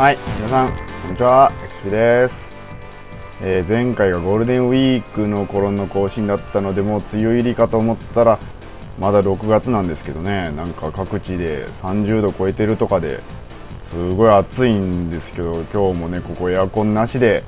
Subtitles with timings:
[0.00, 1.52] はい、皆さん、こんにちは、
[1.84, 2.50] XP です、
[3.42, 8.38] えー前回がゴールデンウィークの頃の更新だったので、もう梅雨入りかと思ったら、
[8.98, 13.20] まだ6月なんですけどね、なんか各地で30度超えてるとかで
[13.92, 17.44] すごい暑いんですけど、今日もね、ここエアコンなしで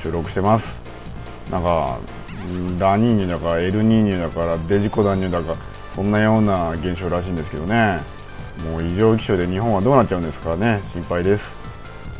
[0.00, 0.78] 収録してます。
[1.50, 1.98] なんか、
[2.48, 5.58] んラニーニュだから、エルニーニュだから、デジコダニュだから、
[5.96, 7.98] そんなような現象らしいんですけどね、
[8.70, 11.65] もう異常気象で日本はどうなっちゃうんですかね、心配です。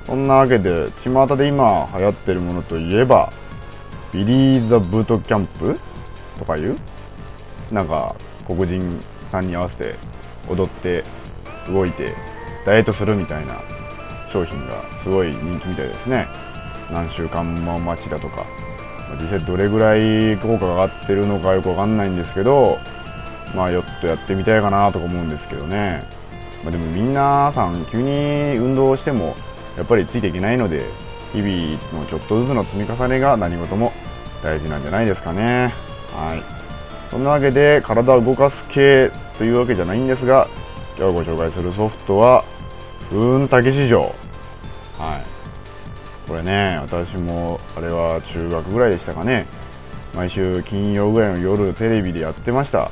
[0.06, 3.32] そんなわけで、巷で今流行ってるものといえば、
[4.12, 5.78] ビリー・ザ・ブートキャンプ
[6.38, 6.76] とかいう
[7.72, 8.14] なんか
[8.46, 9.00] 黒人
[9.30, 9.94] さんに合わせて
[10.48, 11.04] 踊って
[11.68, 12.14] 動いて
[12.64, 13.60] ダイエットするみたいな
[14.32, 16.26] 商品がすごい人気みたいですね。
[16.90, 18.44] 何週間も待ちだとか。
[19.20, 22.78] 実際どれぐらい効果が上がってるのかよくわかんないんですけど、
[23.54, 26.02] まあ、ちょっとやってみたいかなとか思うんですけどね。
[26.64, 29.36] まあ、でも皆さん急に運動しても
[29.76, 30.84] やっぱりついていけないので
[31.32, 33.92] 日々のちょっとずつの積み重ねが何事も
[34.42, 35.74] 大事なんじゃないですかね。
[36.14, 36.42] はい。
[37.10, 40.48] そんなわけで体を動かす系というわけじゃないんですが
[40.98, 42.42] 今日ご紹介するソフトは
[43.10, 44.02] ふーんたけし城
[44.98, 45.24] はい。
[46.28, 49.46] これね私もあれは中学ぐらいでしたかね。
[50.14, 52.90] 毎週金曜ぐらいの夜テレビでやってました。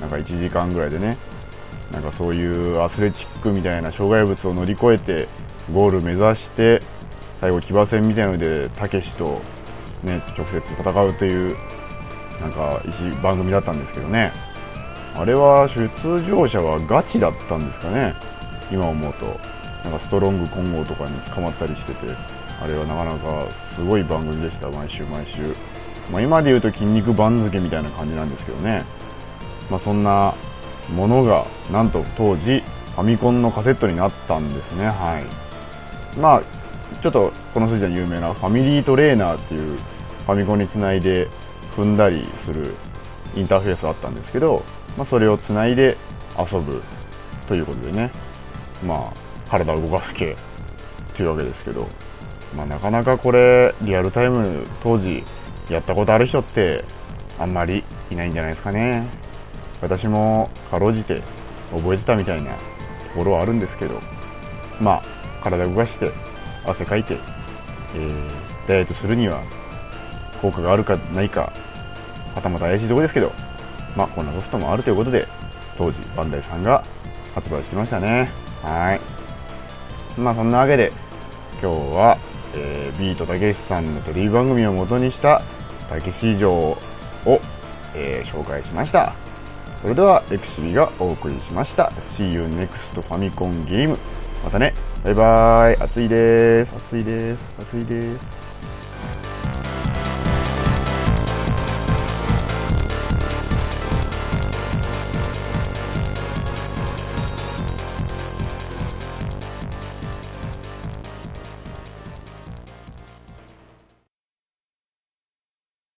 [0.00, 1.16] なんか1時間ぐらいでね。
[1.92, 5.28] なんかそういうアスレチックみたいな障害物を乗り越えて
[5.72, 6.80] ゴール目指して
[7.40, 9.40] 最後騎馬戦みたいなのでたけしと、
[10.04, 11.56] ね、直接戦うという
[12.40, 14.32] なんか一番組だったんですけどね。
[15.14, 15.88] あれは出
[16.30, 18.14] 場者はガチだったんですかね。
[18.70, 19.26] 今思うと。
[19.84, 22.46] なんかストロング混合とかに捕まったりしてて。
[22.60, 24.68] あれはなかなかすごい番組でした。
[24.70, 25.54] 毎週毎週、
[26.10, 28.84] まあ、今で言うと筋肉番付みたいな感じなんですけどね。
[29.70, 30.34] まあ、そんな
[30.94, 32.62] ものがなんと当時
[32.94, 34.86] ファミコンのカセットになったんですね。
[34.86, 35.45] はい。
[36.20, 36.42] まあ
[37.02, 39.78] ちょっとこの筋では有名なファミリートレーナーっていう
[40.26, 41.28] ファミコンにつないで
[41.76, 42.74] 踏んだりする
[43.34, 44.64] インターフェースあったんですけど、
[44.96, 45.96] まあ、それをつないで
[46.38, 46.82] 遊ぶ
[47.48, 48.10] ということでね。
[48.84, 50.36] まあ体を動かす系
[51.16, 51.86] というわけですけど、
[52.56, 55.24] まあ、なかなかこれリアルタイム当時
[55.70, 56.84] やったことある人って
[57.38, 59.06] あんまりいないんじゃないですかね。
[59.80, 61.22] 私もかろうじて
[61.72, 62.56] 覚えてたみたいなと
[63.16, 64.00] ころはあるんですけど。
[64.80, 65.02] まあ
[65.50, 66.10] 体を動かして
[66.64, 67.16] 汗かいて、
[67.94, 68.30] えー
[68.68, 69.42] ダイエットするには
[70.42, 71.52] 効果があるかないか
[72.34, 73.32] はたまた怪しいとこですけど
[73.96, 75.26] まあこんなソフトもあるということで
[75.78, 76.82] 当時バンダイさんが
[77.34, 78.28] 発売してましたね。
[78.62, 80.20] はい。
[80.20, 80.90] まあそんなわけで
[81.62, 82.18] 今日は、
[82.54, 85.42] えービートたけしさんのテレビ番組を元にした
[85.88, 86.78] たけし城を、
[87.94, 89.12] えー紹介しました。
[89.82, 91.92] それではエクシビがお送りしました。
[92.16, 93.98] See you next ファミコンゲーム
[94.46, 94.74] またね。
[95.02, 95.82] バイバーイ。
[95.82, 96.72] 暑いです。
[96.76, 97.38] 暑いです。
[97.58, 98.24] 暑いです。